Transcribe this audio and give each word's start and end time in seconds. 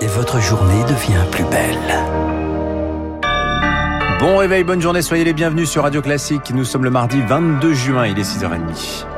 et 0.00 0.06
votre 0.06 0.40
journée 0.40 0.82
devient 0.84 1.24
plus 1.30 1.44
belle. 1.44 1.94
Bon 4.20 4.38
réveil, 4.38 4.64
bonne 4.64 4.80
journée, 4.80 5.02
soyez 5.02 5.24
les 5.24 5.34
bienvenus 5.34 5.68
sur 5.70 5.82
Radio 5.82 6.00
Classique. 6.02 6.50
Nous 6.54 6.64
sommes 6.64 6.84
le 6.84 6.90
mardi 6.90 7.20
22 7.20 7.74
juin, 7.74 8.06
il 8.06 8.18
est 8.18 8.22
6h30.– 8.22 9.04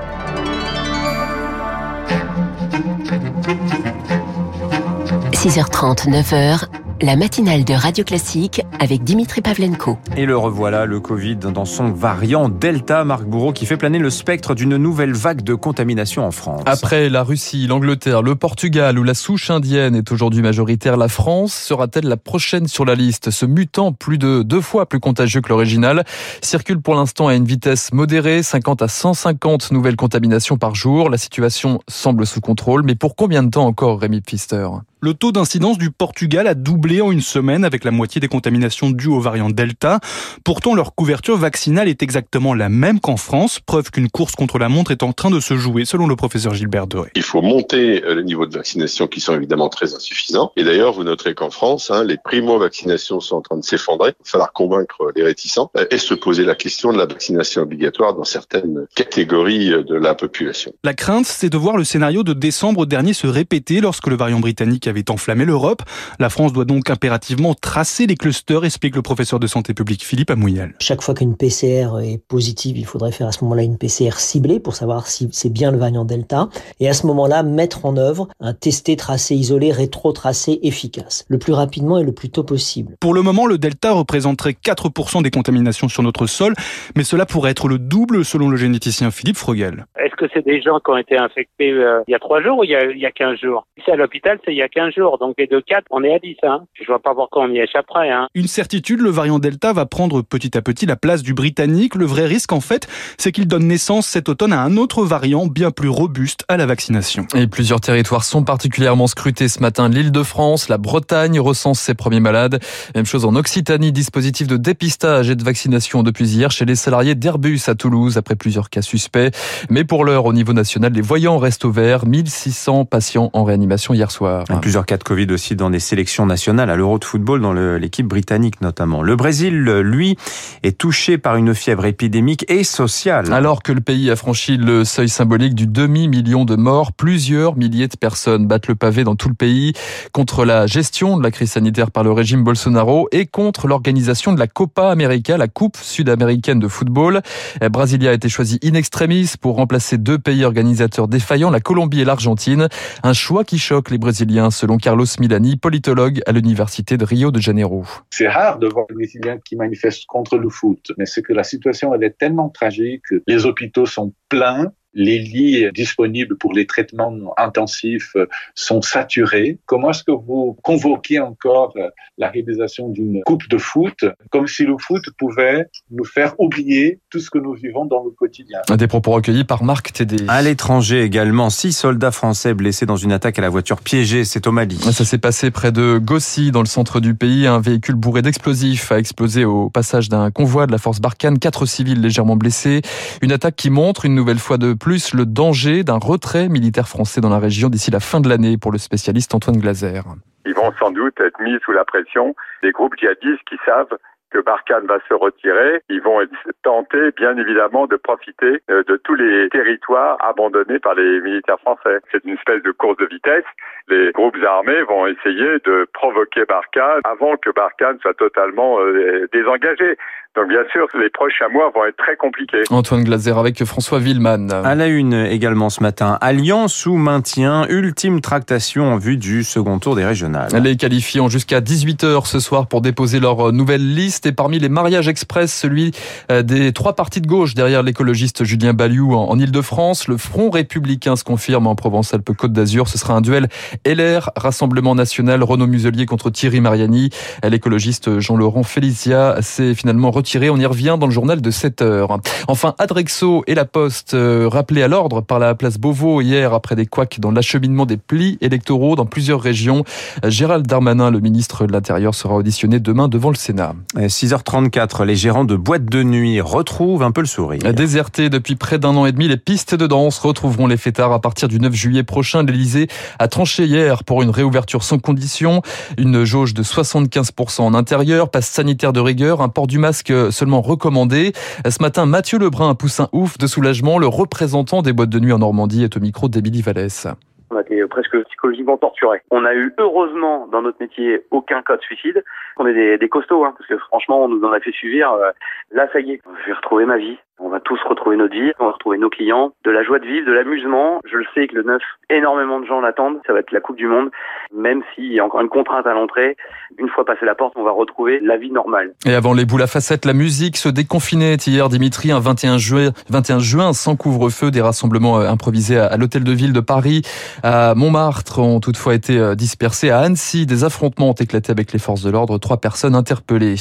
6h30, 5.33 6.09
9h, 6.11 6.65
la 7.01 7.17
matinale 7.17 7.65
de 7.65 7.75
Radio 7.75 8.03
Classique 8.03 8.63
avec 8.81 9.05
Dimitri 9.05 9.41
Pavlenko. 9.41 9.99
Et 10.17 10.27
le 10.27 10.37
revoilà, 10.37 10.85
le 10.85 10.99
Covid 10.99 11.37
dans 11.37 11.65
son 11.65 11.93
variant 11.93 12.49
Delta, 12.49 13.05
Marc 13.05 13.25
Bourreau, 13.25 13.53
qui 13.53 13.67
fait 13.67 13.77
planer 13.77 13.99
le 13.99 14.11
spectre 14.11 14.55
d'une 14.55 14.77
nouvelle 14.77 15.13
vague 15.13 15.43
de 15.43 15.55
contamination 15.55 16.25
en 16.27 16.31
France. 16.31 16.63
Après 16.67 17.09
la 17.09 17.23
Russie, 17.23 17.67
l'Angleterre, 17.67 18.23
le 18.23 18.35
Portugal, 18.35 18.99
où 18.99 19.05
la 19.05 19.15
souche 19.15 19.51
indienne 19.51 19.95
est 19.95 20.11
aujourd'hui 20.11 20.43
majoritaire, 20.43 20.97
la 20.97 21.09
France 21.09 21.55
sera-t-elle 21.55 22.09
la 22.09 22.17
prochaine 22.17 22.67
sur 22.67 22.85
la 22.85 22.95
liste? 22.95 23.31
Ce 23.31 23.47
mutant, 23.47 23.93
plus 23.93 24.19
de 24.19 24.43
deux 24.43 24.61
fois 24.61 24.87
plus 24.87 25.01
contagieux 25.01 25.41
que 25.41 25.51
l'original, 25.51 26.05
circule 26.43 26.81
pour 26.81 26.95
l'instant 26.95 27.29
à 27.29 27.35
une 27.35 27.45
vitesse 27.45 27.93
modérée, 27.93 28.43
50 28.43 28.83
à 28.83 28.89
150 28.89 29.71
nouvelles 29.71 29.97
contaminations 29.97 30.57
par 30.57 30.75
jour. 30.75 31.11
La 31.11 31.19
situation 31.19 31.81
semble 31.87 32.27
sous 32.27 32.41
contrôle, 32.41 32.83
mais 32.83 32.97
pour 32.97 33.15
combien 33.15 33.43
de 33.45 33.51
temps 33.51 33.67
encore, 33.67 34.01
Rémi 34.01 34.21
Pfister? 34.21 34.67
Le 35.01 35.15
taux 35.15 35.33
d'incidence 35.33 35.79
du 35.79 35.91
Portugal 35.91 36.47
a 36.47 36.55
doublé 36.55 37.01
en 37.01 37.13
une 37.13 37.21
semaine 37.21 37.65
avec 37.65 37.85
la 37.85 37.91
moitié 37.91 38.21
des 38.21 38.29
contaminations 38.29 38.91
dues 38.91 39.09
au 39.09 39.21
variant 39.21 39.49
Delta. 39.49 40.01
Pourtant, 40.45 40.75
leur 40.75 40.95
couverture 40.95 41.37
vaccinale 41.37 41.89
est 41.89 42.03
exactement 42.03 42.55
la 42.55 42.69
même 42.69 42.99
qu'en 43.01 43.17
France, 43.17 43.61
preuve 43.61 43.91
qu'une 43.91 44.09
course 44.09 44.35
contre 44.35 44.59
la 44.59 44.69
montre 44.69 44.91
est 44.91 45.03
en 45.03 45.13
train 45.13 45.31
de 45.31 45.41
se 45.41 45.57
jouer, 45.57 45.85
selon 45.85 46.07
le 46.07 46.17
professeur 46.17 46.55
Gilbert 46.55 46.87
Doré. 46.87 47.11
Il 47.15 47.23
faut 47.23 47.43
monter 47.43 48.03
euh, 48.05 48.15
les 48.15 48.25
niveaux 48.25 48.47
de 48.47 48.55
vaccination 48.55 49.07
qui 49.07 49.21
sont 49.21 49.35
évidemment 49.35 49.69
très 49.69 49.95
insuffisants. 49.95 50.53
Et 50.57 50.65
d'ailleurs, 50.65 50.93
vous 50.93 51.05
noterez 51.05 51.35
qu'en 51.35 51.51
France, 51.51 51.91
hein, 51.91 52.03
les 52.03 52.17
primo-vaccinations 52.17 53.21
sont 53.21 53.37
en 53.37 53.41
train 53.41 53.57
de 53.57 53.65
s'effondrer. 53.65 54.11
Il 54.11 54.25
va 54.25 54.31
falloir 54.31 54.53
convaincre 54.53 55.13
les 55.15 55.23
réticents 55.23 55.71
euh, 55.77 55.87
et 55.91 55.99
se 55.99 56.15
poser 56.15 56.45
la 56.45 56.55
question 56.55 56.93
de 56.93 56.99
la 56.99 57.07
vaccination 57.07 57.63
obligatoire 57.63 58.15
dans 58.15 58.25
certaines 58.25 58.87
catégories 58.97 59.73
euh, 59.73 59.85
de 59.85 59.95
la 59.95 60.15
population. 60.15 60.73
La 60.83 60.95
crainte, 60.95 61.27
c'est 61.27 61.51
de 61.51 61.57
voir 61.57 61.77
le 61.77 61.85
scénario 61.85 62.25
de 62.25 62.33
décembre 62.33 62.87
dernier 62.87 63.13
se 63.13 63.27
répéter 63.27 63.81
lorsque 63.81 64.09
le 64.09 64.17
variant 64.17 64.41
britannique 64.41 64.88
avait 64.89 65.11
enflammé 65.11 65.45
l'Europe. 65.45 65.83
La 66.19 66.31
France 66.31 66.53
doit 66.53 66.65
donc 66.65 66.91
impérativement 66.91 67.55
tracer 67.55 68.07
les 68.07 68.17
clusters, 68.17 68.65
explique 68.65 68.97
le 68.97 69.03
professeur 69.03 69.41
de 69.41 69.47
santé 69.47 69.75
publique 69.75 70.05
Philippe 70.05 70.31
Amouyal. 70.31 70.75
Chaque 70.81 71.03
fois 71.03 71.15
qu'une 71.15 71.37
PCR 71.37 71.89
est 72.03 72.19
positive, 72.27 72.77
il 72.77 72.87
faudrait 72.87 73.13
faire 73.13 73.29
à 73.29 73.33
ce 73.33 73.45
moment-là 73.45 73.63
une 73.63 73.79
PCR 73.79 74.19
ciblée 74.19 74.61
pour 74.61 74.75
savoir 74.75 75.07
si 75.07 75.29
c'est 75.33 75.53
bien 75.53 75.71
le 75.71 75.79
variant 75.79 76.05
Delta. 76.05 76.49
Et 76.81 76.89
à 76.89 76.93
ce 76.93 77.07
moment-là, 77.07 77.43
mettre 77.43 77.85
en 77.85 77.97
œuvre 77.97 78.29
un 78.41 78.55
testé, 78.55 78.97
tracé, 78.97 79.35
isolé, 79.35 79.73
rétro-tracé 79.73 80.59
efficace, 80.63 81.25
le 81.29 81.39
plus 81.39 81.53
rapidement 81.53 81.99
et 81.99 82.05
le 82.05 82.13
plus 82.13 82.31
tôt 82.31 82.45
possible. 82.45 82.95
Pour 83.01 83.15
le 83.15 83.23
moment, 83.23 83.47
le 83.47 83.59
Delta 83.59 83.93
représenterait 83.93 84.53
4% 84.53 85.23
des 85.23 85.31
contaminations 85.31 85.89
sur 85.89 86.03
notre 86.03 86.27
sol, 86.27 86.55
mais 86.97 87.05
cela 87.05 87.27
pourrait 87.27 87.51
être 87.51 87.69
le 87.69 87.79
double 87.79 88.25
selon 88.25 88.49
le 88.49 88.57
généticien 88.57 89.11
Philippe 89.11 89.37
Frogel. 89.37 89.87
Est-ce 89.99 90.15
que 90.17 90.27
c'est 90.33 90.45
des 90.45 90.61
gens 90.61 90.79
qui 90.81 90.91
ont 90.91 90.97
été 90.97 91.19
infectés 91.19 91.71
euh, 91.71 92.03
il 92.09 92.13
y 92.13 92.15
a 92.15 92.19
3 92.19 92.43
jours 92.43 92.59
ou 92.59 92.65
il 92.65 92.71
y 92.71 92.77
a, 92.77 92.85
il 92.85 92.99
y 92.99 93.07
a 93.07 93.11
15 93.11 93.39
jours? 93.39 93.67
C'est 93.85 93.93
à 93.93 93.97
l'hôpital, 93.97 94.39
c'est 94.45 94.53
il 94.53 94.57
y 94.57 94.63
a 94.63 94.69
15 94.69 94.78
jours. 94.91 95.19
Donc 95.19 95.35
les 95.39 95.47
deux 95.47 95.61
4, 95.61 95.85
on 95.91 96.03
est 96.05 96.15
à 96.15 96.19
10. 96.19 96.37
Hein. 96.43 96.65
Je 96.75 96.87
vois 96.87 97.01
pas 97.01 97.15
pourquoi 97.15 97.45
on 97.45 97.51
y 97.51 97.59
échapperait. 97.59 98.11
Hein. 98.11 98.29
Une 98.35 98.47
certitude, 98.47 99.01
le 99.01 99.11
variant 99.11 99.39
Delta 99.39 99.73
va 99.73 99.87
prendre 99.87 100.23
petit 100.23 100.57
à 100.57 100.63
petit 100.63 100.87
la 100.87 100.97
place 100.97 101.23
du 101.23 101.35
britannique. 101.35 101.95
Le 101.95 102.07
vrai 102.07 102.27
risque, 102.27 102.53
en 102.53 102.61
fait, 102.61 102.89
c'est 103.19 103.33
qu'il 103.33 103.47
donne 103.49 103.67
naissance 103.67 104.07
cet 104.07 104.29
automne 104.29 104.53
à 104.53 104.63
un 104.63 104.77
autre 104.77 105.05
variant 105.05 105.47
bien 105.47 105.71
plus 105.71 105.89
robuste 105.89 106.45
à 106.49 106.57
la 106.57 106.67
vaccination. 106.67 107.27
Et 107.35 107.47
plusieurs 107.47 107.81
territoires 107.81 108.25
sont 108.25 108.45
particulièrement 108.45 109.07
scrutés 109.07 109.49
ce 109.49 109.61
matin. 109.61 109.89
L'île 109.89 110.13
de 110.13 110.23
France, 110.23 110.69
la 110.69 110.79
Bretagne 110.79 111.41
recense 111.41 111.81
ses 111.81 111.95
premiers 111.95 112.21
malades. 112.21 112.61
Même 112.95 113.07
chose 113.07 113.25
en 113.25 113.35
Occitanie, 113.35 113.93
dispositif 113.93 114.47
de 114.47 114.57
dépistage 114.57 115.31
et 115.31 115.35
de 115.35 115.45
vaccination 115.45 116.03
depuis 116.03 116.29
hier 116.29 116.51
chez 116.51 116.65
les 116.65 116.75
salariés 116.75 117.15
d'Airbus 117.15 117.61
à 117.67 117.75
Toulouse 117.75 118.17
après 118.17 118.37
plusieurs 118.37 118.71
cas 118.71 118.83
suspects. 118.83 119.31
Mais 119.71 119.85
pour 119.85 120.05
l'heure, 120.05 120.27
au 120.27 120.33
niveau 120.33 120.53
national, 120.53 120.93
les 120.93 121.01
voyants 121.01 121.39
restent 121.39 121.65
ouverts. 121.65 122.07
1600 122.07 122.85
patients 122.85 123.31
en 123.33 123.45
réanimation 123.45 123.95
hier 123.95 124.11
soir. 124.11 124.45
Plusieurs 124.69 124.85
cas 124.85 124.99
de 124.99 125.03
Covid 125.03 125.33
aussi 125.33 125.57
dans 125.57 125.71
des 125.71 125.81
sélections 125.81 126.27
nationales 126.27 126.69
à 126.69 126.77
l'Euro 126.77 126.99
de 126.99 127.05
football, 127.07 127.41
dans 127.41 127.55
l'équipe 127.55 128.07
britannique 128.07 128.61
notamment. 128.61 129.01
Le 129.01 129.17
Brésil, 129.17 129.63
lui, 129.65 130.19
est 130.63 130.77
touché 130.77 131.17
par 131.17 131.37
une 131.37 131.55
fièvre 131.55 131.87
épidémique 131.87 132.45
et 132.51 132.65
sociale. 132.65 133.33
Alors 133.33 133.63
que 133.63 133.73
le 133.73 133.81
pays 133.81 134.11
a 134.11 134.17
franchi 134.17 134.59
le 134.59 134.85
seuil 134.85 135.09
symbolique 135.09 135.55
du 135.55 135.67
demi-million 135.67 136.45
de 136.45 136.55
morts, 136.55 136.93
plusieurs 136.93 137.57
milliers 137.57 137.89
de 137.89 137.97
personnes 137.97 138.47
battent 138.47 138.67
le 138.69 138.75
pavé 138.75 139.05
dans 139.05 139.17
tout 139.17 139.31
le 139.31 139.35
pays 139.35 139.73
contre 140.13 140.45
la 140.45 140.67
gestion 140.67 141.17
de 141.17 141.23
la 141.23 141.31
crise 141.31 141.53
sanitaire 141.53 141.91
par 141.91 142.05
le 142.05 142.13
régime 142.13 142.45
Bolsonaro 142.45 143.09
et 143.11 143.25
contre 143.25 143.69
l'organisation 143.69 144.35
de 144.35 144.39
la 144.39 144.49
Copa 144.49 144.91
América, 144.91 145.39
la 145.39 145.49
Coupe 145.49 145.79
sud-américaine 145.79 146.59
de 146.59 146.69
football. 146.69 147.23
Brasilia 147.71 148.11
a 148.11 148.13
été 148.13 148.29
choisi 148.29 148.59
in 148.63 148.75
extremis 148.75 149.33
pour 149.41 149.57
remplacer 149.57 149.97
deux 149.97 150.19
pays 150.19 150.45
organisateurs 150.45 151.09
défaillants, 151.09 151.49
la 151.49 151.61
Colombie 151.61 152.03
et 152.03 152.05
l'Argentine. 152.05 152.69
Un 153.03 153.15
choix 153.15 153.45
qui 153.45 153.59
choque 153.59 153.91
les 153.91 153.97
Brésiliens, 153.97 154.51
selon 154.59 154.77
Carlos 154.77 155.07
Milani 155.21 155.57
politologue 155.57 156.21
à 156.27 156.33
l'université 156.33 156.97
de 156.97 157.05
Rio 157.05 157.31
de 157.31 157.39
Janeiro. 157.39 157.85
C'est 158.11 158.27
rare 158.27 158.59
de 158.59 158.67
voir 158.67 158.87
des 158.89 158.95
Brésiliens 158.95 159.39
qui 159.39 159.55
manifestent 159.55 160.07
contre 160.07 160.37
le 160.37 160.49
foot, 160.49 160.91
mais 160.99 161.07
c'est 161.07 161.23
que 161.23 161.33
la 161.33 161.45
situation 161.45 161.95
est 161.95 162.19
tellement 162.19 162.49
tragique, 162.49 163.05
les 163.29 163.47
hôpitaux 163.47 163.87
sont 163.87 164.13
pleins, 164.29 164.73
les 164.99 165.21
lits 165.21 165.65
disponibles 165.73 166.37
pour 166.37 166.53
les 166.53 166.67
traitements 166.67 167.17
intensifs 167.39 168.17
sont 168.55 168.83
saturés. 168.83 169.59
Comment 169.65 169.91
est-ce 169.91 170.03
que 170.03 170.11
vous 170.11 170.57
convoquez 170.63 171.21
encore 171.21 171.75
la 172.19 172.29
réalisation 172.29 172.89
d'une 172.89 173.23
coupe 173.25 173.49
de 173.49 173.59
foot 173.59 174.05
comme 174.31 174.49
si 174.49 174.65
le 174.65 174.77
foot 174.77 175.05
pouvait 175.17 175.67
nous 175.93 176.05
faire 176.05 176.35
oublier 176.39 176.99
tout 177.11 177.21
ce 177.21 177.31
que 177.31 177.39
nous 177.39 177.55
vivons 177.55 177.85
dans 177.85 178.03
le 178.05 178.11
quotidien? 178.11 178.59
Des 178.77 178.89
propos 178.89 179.13
recueillis 179.13 179.45
par 179.45 179.63
Marc 179.63 179.93
Tédé. 179.93 180.17
À 180.27 180.43
l'étranger 180.43 181.03
également, 181.03 181.49
six 181.49 181.73
soldats 181.73 182.11
français 182.11 182.53
blessés 182.53 182.85
dans 182.85 182.97
une 182.97 183.13
attaque 183.13 183.39
à 183.39 183.43
la 183.43 183.51
voiture 183.51 183.81
piégée, 183.81 184.25
c'est 184.25 184.49
au 184.49 184.53
Mali. 184.53 184.79
Ça 184.79 185.05
s'est 185.05 185.19
passé 185.19 185.53
près 185.53 185.71
de 185.71 185.99
Gossi, 185.99 186.51
dans 186.51 186.63
le 186.63 186.67
centre 186.67 186.99
du 186.99 187.15
pays. 187.15 187.47
Un 187.47 187.61
véhicule 187.61 187.95
bourré 187.95 188.23
d'explosifs 188.23 188.91
a 188.91 188.99
explosé 188.99 189.45
au 189.45 189.71
passage 189.71 190.09
d'un 190.09 190.33
convoi 190.33 190.67
de 190.67 190.73
la 190.73 190.79
force 190.79 191.01
Barkhane. 191.01 191.39
Quatre 191.39 191.67
civils 191.67 192.01
légèrement 192.01 192.35
blessés. 192.35 192.83
Une 193.23 193.31
attaque 193.31 193.55
qui 193.55 193.71
montre 193.71 194.05
une 194.05 194.17
nouvelle 194.17 194.41
fois 194.41 194.59
de 194.59 194.73
plus 194.73 194.88
le 194.89 195.27
danger 195.27 195.85
d'un 195.85 195.99
retrait 195.99 196.49
militaire 196.49 196.89
français 196.89 197.21
dans 197.21 197.29
la 197.29 197.39
région 197.39 197.69
d'ici 197.69 197.91
la 197.91 198.01
fin 198.01 198.21
de 198.21 198.29
l'année 198.29 198.57
pour 198.57 198.73
le 198.73 198.79
spécialiste 198.79 199.35
Antoine 199.35 199.59
Glaser. 199.59 200.01
Ils 200.47 200.55
vont 200.55 200.73
sans 200.79 200.91
doute 200.91 201.21
être 201.21 201.39
mis 201.43 201.59
sous 201.65 201.73
la 201.73 201.85
pression 201.85 202.35
des 202.63 202.73
groupes 202.73 202.95
djihadistes 202.97 203.45
qui 203.47 203.57
savent 203.67 203.99
que 204.31 204.39
Barkhane 204.41 204.87
va 204.87 204.99
se 205.09 205.15
retirer, 205.15 205.81
ils 205.89 206.03
vont 206.03 206.21
tenter 206.63 207.13
bien 207.17 207.37
évidemment 207.39 207.87
de 207.87 207.97
profiter 207.97 208.61
euh, 208.71 208.83
de 208.85 208.97
tous 208.97 209.15
les 209.15 209.49
territoires 209.49 210.19
abandonnés 210.21 210.79
par 210.79 210.95
les 210.95 211.21
militaires 211.21 211.61
français. 211.61 212.01
C'est 212.13 212.23
une 212.25 212.35
espèce 212.35 212.63
de 212.63 212.71
course 212.73 212.99
de 212.99 213.07
vitesse. 213.07 213.45
Les 213.89 214.13
groupes 214.13 214.37
armés 214.47 214.83
vont 214.83 215.07
essayer 215.07 215.59
de 215.65 215.89
provoquer 215.95 216.45
Barkhane 216.45 217.01
avant 217.05 217.39
que 217.39 217.51
Barkhane 217.51 217.99
soit 218.01 218.19
totalement 218.19 218.81
euh, 218.81 219.27
désengagé. 219.33 219.97
Donc 220.37 220.49
bien 220.49 220.63
sûr, 220.71 220.87
les 221.01 221.11
prochains 221.11 221.49
mois 221.49 221.71
vont 221.75 221.85
être 221.87 221.97
très 221.97 222.15
compliqués. 222.17 222.63
Antoine 222.71 223.03
Glaser 223.03 223.33
avec 223.33 223.65
François 223.65 223.99
Villeman. 223.99 224.51
À 224.53 224.75
la 224.75 224.87
une 224.87 225.15
également 225.15 225.69
ce 225.69 225.83
matin, 225.83 226.17
alliance 226.21 226.87
ou 226.87 226.95
maintien, 226.95 227.67
ultime 227.69 228.21
tractation 228.21 228.93
en 228.93 228.99
vue 228.99 229.17
du 229.17 229.43
second 229.43 229.79
tour 229.79 229.97
des 229.97 230.05
régionales. 230.05 230.51
Les 230.63 230.77
qualifiants 230.77 231.29
jusqu'à 231.29 231.61
18h 231.61 232.27
ce 232.27 232.39
soir 232.39 232.69
pour 232.69 232.83
déposer 232.83 233.19
leur 233.19 233.53
nouvelle 233.53 233.95
liste 233.95 234.27
et 234.27 234.33
parmi 234.33 234.59
les 234.59 234.69
mariages 234.69 235.09
express, 235.09 235.53
celui 235.53 235.91
euh, 236.31 236.43
des 236.43 236.73
trois 236.73 236.95
partis 236.95 237.21
de 237.21 237.27
gauche 237.27 237.55
derrière 237.55 237.83
l'écologiste 237.83 238.45
Julien 238.45 238.75
Baliou 238.75 239.15
en 239.15 239.37
Ile-de-France. 239.39 240.07
Le 240.07 240.19
Front 240.19 240.51
républicain 240.51 241.17
se 241.17 241.25
confirme 241.25 241.67
en 241.67 241.75
Provence-Alpes-Côte 241.75 242.53
d'Azur. 242.53 242.87
Ce 242.89 242.99
sera 242.99 243.15
un 243.15 243.23
duel 243.23 243.49
LR, 243.87 244.31
Rassemblement 244.37 244.95
National, 244.95 245.43
Renaud 245.43 245.67
Muselier 245.67 246.07
contre 246.07 246.31
Thierry 246.31 246.61
Mariani. 246.61 247.11
L'écologiste 247.43 248.21
Jean-Laurent 248.21 248.63
Félicia 248.63 249.43
s'est 249.43 249.75
finalement 249.75 250.13
retiré 250.19 250.51
on 250.51 250.57
y 250.57 250.67
revient 250.67 250.97
dans 250.99 251.07
le 251.07 251.13
journal 251.13 251.41
de 251.41 251.51
7 251.51 251.81
heures. 251.83 252.19
Enfin, 252.49 252.75
Adrexo 252.79 253.45
et 253.47 253.55
la 253.55 253.65
Poste 253.65 254.15
euh, 254.15 254.49
rappelés 254.49 254.83
à 254.83 254.89
l'ordre 254.89 255.21
par 255.21 255.39
la 255.39 255.55
place 255.55 255.79
Beauvau 255.79 256.21
hier 256.21 256.55
après 256.55 256.75
des 256.75 256.87
couacs 256.87 257.21
dans 257.21 257.31
l'acheminement 257.31 257.87
des 257.87 257.97
plis 257.97 258.37
électoraux 258.41 258.97
dans 258.97 259.07
plusieurs 259.07 259.41
régions. 259.41 259.85
Gérald 260.27 260.67
Darmanin, 260.67 261.11
le 261.11 261.21
ministre 261.21 261.67
de 261.67 261.73
l'Intérieur, 261.73 262.17
sera 262.17 262.35
auditionné 262.35 262.81
demain 262.81 263.07
devant 263.07 263.31
le 263.31 263.37
Sénat. 263.37 263.75
6h34, 263.95 265.05
les 265.05 265.15
gérants 265.15 265.45
de 265.45 265.55
boîtes 265.55 265.85
de 265.85 266.03
nuit 266.03 266.41
retrouvent 266.41 267.05
un 267.05 267.13
peu 267.13 267.21
le 267.21 267.27
sourire. 267.29 267.61
Désertés 267.73 268.29
depuis 268.29 268.57
près 268.57 268.79
d'un 268.79 268.97
an 268.97 269.07
et 269.07 269.13
demi, 269.13 269.29
les 269.29 269.37
pistes 269.37 269.77
de 269.77 269.87
danse 269.87 270.19
retrouveront 270.19 270.67
les 270.67 270.77
fêtards 270.77 271.13
à 271.13 271.21
partir 271.21 271.47
du 271.47 271.61
9 271.61 271.73
juillet 271.73 272.03
prochain. 272.03 272.43
L'Elysée 272.43 272.89
a 273.21 273.29
tranché 273.29 273.67
hier 273.67 274.03
pour 274.03 274.23
une 274.23 274.31
réouverture 274.31 274.83
sans 274.83 274.99
condition, 274.99 275.63
une 275.97 276.25
jauge 276.25 276.55
de 276.55 276.65
75% 276.65 277.63
en 277.63 277.75
intérieur, 277.75 278.31
passe 278.31 278.49
sanitaire 278.49 278.93
de 278.93 279.01
rigueur, 279.01 279.43
un 279.43 279.49
port 279.49 279.69
du 279.69 279.79
masque 279.79 280.08
seulement 280.31 280.61
recommandé. 280.61 281.33
Ce 281.69 281.83
matin, 281.83 282.07
Mathieu 282.07 282.39
Lebrun 282.39 282.75
pousse 282.75 283.01
un 283.01 283.09
ouf 283.13 283.39
de 283.39 283.47
soulagement. 283.47 283.99
Le 283.99 284.07
représentant 284.07 284.83
des 284.83 284.93
boîtes 284.93 285.11
de 285.11 285.21
nuit 285.21 285.33
en 285.33 285.39
Normandie 285.39 285.85
est 285.85 285.97
au 285.97 286.01
micro 286.01 286.29
d'Émilie 286.29 286.63
Vallès. 286.63 287.07
On 287.51 287.57
a 287.57 287.63
été 287.63 287.85
presque 287.87 288.23
psychologiquement 288.25 288.77
torturés. 288.77 289.23
On 289.31 289.45
a 289.45 289.55
eu 289.55 289.73
heureusement 289.79 290.47
dans 290.49 290.63
notre 290.63 290.81
métier 290.81 291.25
aucun 291.31 291.63
cas 291.63 291.77
de 291.77 291.83
suicide. 291.83 292.23
On 292.59 292.67
est 292.67 292.99
des, 292.99 293.09
costauds, 293.09 293.45
hein, 293.45 293.55
parce 293.57 293.69
que 293.69 293.79
franchement, 293.79 294.25
on 294.25 294.29
nous 294.29 294.45
en 294.45 294.53
a 294.53 294.61
fait 294.61 294.73
suivre. 294.73 295.13
Euh, 295.13 295.31
là, 295.73 295.89
ça 295.93 296.01
y 296.01 296.13
est, 296.13 296.21
je 296.43 296.47
vais 296.49 296.55
retrouver 296.55 296.85
ma 296.85 296.99
vie. 296.99 297.17
On 297.41 297.51
va 297.51 297.61
tous 297.61 297.79
retrouver 297.89 298.17
notre 298.17 298.35
vie, 298.35 298.51
on 298.59 298.67
va 298.67 298.73
retrouver 298.73 298.99
nos 298.99 299.11
clients, 299.11 299.53
de 299.65 299.71
la 299.71 299.85
joie 299.85 300.01
de 300.01 300.07
vivre, 300.07 300.27
de 300.27 300.33
l'amusement. 300.33 301.01
Je 301.09 301.17
le 301.19 301.25
sais 301.35 301.47
que 301.47 301.55
le 301.55 301.63
9, 301.63 301.81
énormément 302.11 302.59
de 302.59 302.67
gens 302.67 302.81
l'attendent. 302.81 303.19
Ça 303.29 303.33
va 303.33 303.39
être 303.39 303.53
la 303.53 303.61
Coupe 303.61 303.77
du 303.77 303.87
Monde, 303.87 304.11
même 304.53 304.83
s'il 304.95 305.13
y 305.13 305.21
a 305.21 305.25
encore 305.25 305.41
une 305.41 305.49
contrainte 305.49 305.87
à 305.87 305.95
l'entrée. 305.95 306.37
Une 306.79 306.89
fois 306.89 307.05
passé 307.05 307.25
la 307.25 307.37
porte, 307.37 307.55
on 307.57 307.63
va 307.63 307.71
retrouver 307.71 308.19
la 308.21 308.37
vie 308.39 308.51
normale. 308.51 308.95
Et 309.07 309.15
avant 309.15 309.35
les 309.35 309.45
boules 309.45 309.63
à 309.63 309.69
facettes, 309.69 310.05
la 310.05 310.15
musique 310.15 310.57
se 310.57 310.69
déconfinait 310.69 311.37
hier, 311.37 311.69
Dimitri, 311.69 312.11
un 312.11 312.19
21 312.19 312.59
juin, 312.59 312.91
21 313.09 313.39
juin 313.39 313.73
sans 313.73 313.95
couvre-feu, 313.95 314.51
des 314.51 314.61
rassemblements 314.61 315.21
euh, 315.21 315.29
improvisés 315.29 315.79
à 315.79 315.97
l'hôtel 315.97 316.25
de 316.25 316.33
ville 316.33 316.53
de 316.53 316.61
Paris, 316.61 317.03
à 317.45 317.75
Montmartre 317.77 318.41
ont 318.41 318.59
toutefois 318.59 318.95
été 318.95 319.17
euh, 319.17 319.37
dispersés. 319.37 319.91
À 319.91 320.01
Annecy, 320.01 320.45
des 320.45 320.65
affrontements 320.65 321.11
ont 321.11 321.21
éclaté 321.21 321.53
avec 321.53 321.73
les 321.73 321.79
forces 321.79 322.03
de 322.03 322.11
l'ordre, 322.11 322.39
trois 322.39 322.57
personnes 322.57 322.97
interpellées. 322.97 323.55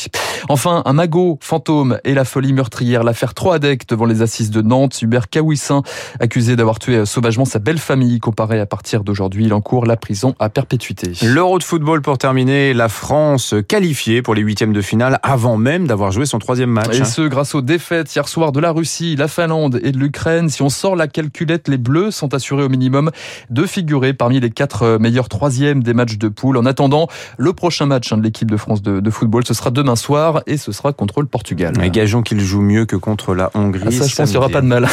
Enfin, 0.49 0.81
un 0.85 0.93
magot 0.93 1.37
fantôme 1.41 1.99
et 2.03 2.15
la 2.15 2.25
folie 2.25 2.53
meurtrière, 2.53 3.03
l'affaire 3.03 3.35
3 3.35 3.59
devant 3.87 4.05
les 4.05 4.21
assises 4.21 4.51
de 4.51 4.61
Nantes. 4.61 5.01
Hubert 5.01 5.29
Kawissin, 5.29 5.83
accusé 6.19 6.55
d'avoir 6.55 6.79
tué 6.79 7.05
sauvagement 7.05 7.45
sa 7.45 7.59
belle 7.59 7.77
famille, 7.77 8.19
comparé 8.19 8.59
à 8.59 8.65
partir 8.65 9.03
d'aujourd'hui. 9.03 9.45
Il 9.45 9.53
encourt 9.53 9.85
la 9.85 9.97
prison 9.97 10.35
à 10.39 10.49
perpétuité. 10.49 11.11
L'Euro 11.23 11.59
de 11.59 11.63
football 11.63 12.01
pour 12.01 12.17
terminer. 12.17 12.73
La 12.73 12.89
France 12.89 13.53
qualifiée 13.67 14.21
pour 14.21 14.35
les 14.35 14.41
huitièmes 14.41 14.73
de 14.73 14.81
finale 14.81 15.19
avant 15.23 15.57
même 15.57 15.87
d'avoir 15.87 16.11
joué 16.11 16.25
son 16.25 16.39
troisième 16.39 16.69
match. 16.69 16.99
Et 16.99 17.03
ce, 17.03 17.21
grâce 17.21 17.55
aux 17.55 17.61
défaites 17.61 18.13
hier 18.15 18.27
soir 18.27 18.51
de 18.51 18.59
la 18.59 18.71
Russie, 18.71 19.15
la 19.15 19.27
Finlande 19.27 19.79
et 19.83 19.91
de 19.91 19.97
l'Ukraine. 19.97 20.49
Si 20.49 20.61
on 20.61 20.69
sort 20.69 20.95
la 20.95 21.07
calculette, 21.07 21.67
les 21.67 21.77
Bleus 21.77 22.11
sont 22.11 22.33
assurés 22.33 22.63
au 22.63 22.69
minimum 22.69 23.11
de 23.49 23.65
figurer 23.65 24.13
parmi 24.13 24.39
les 24.39 24.49
quatre 24.49 24.97
meilleurs 24.99 25.29
troisièmes 25.29 25.83
des 25.83 25.93
matchs 25.93 26.17
de 26.17 26.27
poule. 26.27 26.57
En 26.57 26.65
attendant, 26.65 27.07
le 27.37 27.53
prochain 27.53 27.85
match 27.85 28.11
hein, 28.11 28.17
de 28.17 28.23
l'équipe 28.23 28.49
de 28.49 28.57
France 28.57 28.81
de, 28.81 29.09
football, 29.09 29.45
ce 29.45 29.53
sera 29.53 29.71
demain 29.71 29.95
soir 29.95 30.41
et 30.47 30.57
ce 30.57 30.71
sera 30.71 30.93
contre 30.93 31.21
le 31.21 31.27
Portugal. 31.27 31.73
Et 31.83 31.89
gageons 31.89 32.21
qu'il 32.21 32.39
joue 32.39 32.61
mieux 32.61 32.85
que 32.85 32.95
contre 32.95 33.33
la 33.33 33.51
Hongrie. 33.57 33.83
Ah, 33.85 33.91
ça, 33.91 34.07
je 34.07 34.15
pense 34.15 34.29
qu'il 34.29 34.39
n'y 34.39 34.45
aura 34.45 34.49
pas 34.49 34.61
de 34.61 34.67
mal. 34.67 34.87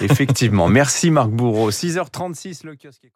Effectivement. 0.00 0.68
Merci 0.68 1.10
Marc 1.10 1.30
Bourreau. 1.30 1.70
6h36, 1.70 2.64
le 2.64 2.76
kiosque 2.76 3.10